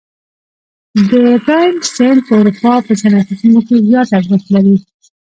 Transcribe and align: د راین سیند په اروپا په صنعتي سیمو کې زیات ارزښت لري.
د 1.07 1.09
راین 1.47 1.75
سیند 1.93 2.19
په 2.27 2.33
اروپا 2.39 2.73
په 2.87 2.91
صنعتي 3.01 3.35
سیمو 3.41 3.61
کې 3.67 3.85
زیات 3.87 4.09
ارزښت 4.19 4.47
لري. 4.55 4.75